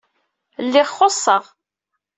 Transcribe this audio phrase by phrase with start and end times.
[0.65, 1.43] Lliɣ xuṣṣeɣ.